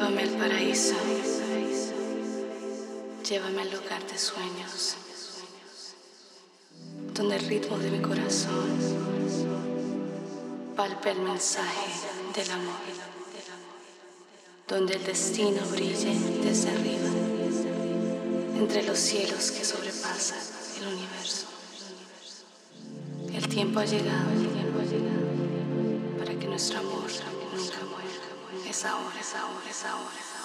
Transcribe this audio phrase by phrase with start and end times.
[0.00, 0.94] Llévame al paraíso.
[3.28, 4.96] Llévame al lugar de sueños.
[7.12, 8.78] Donde el ritmo de mi corazón
[10.74, 11.92] palpe el mensaje
[12.34, 12.80] del amor.
[14.66, 17.10] Donde el destino brille desde arriba.
[18.56, 20.38] Entre los cielos que sobrepasan
[20.80, 21.46] el universo.
[23.34, 24.30] El tiempo ha llegado.
[26.18, 27.10] Para que nuestro amor
[27.54, 28.29] nunca muera.
[28.52, 30.10] Es ahora, es ahora, es ahora.
[30.24, 30.39] Llévame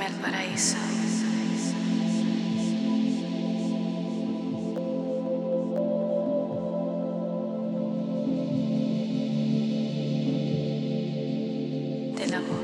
[0.00, 0.76] Al paraíso.
[12.16, 12.58] Del amor.